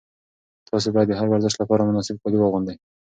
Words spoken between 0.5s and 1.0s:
تاسي